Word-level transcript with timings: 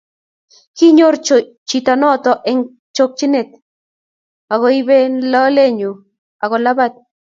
Kinyor 0.77 1.15
choto 1.25 1.93
noto 2.01 2.31
eng 2.49 2.61
chokchinet 2.95 3.49
agoibeno 4.53 5.19
lolenyu 5.31 5.91
agolabat 6.43 6.93